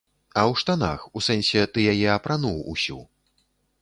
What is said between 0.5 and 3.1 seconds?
штанах, у сэнсе, ты яе апрануў ўсю.